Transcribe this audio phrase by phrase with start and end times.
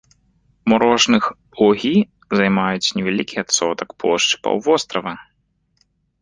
[0.71, 1.23] Мурожных
[1.59, 1.91] лугі
[2.39, 5.13] займаюць невялікі адсотак плошчы паўвострава.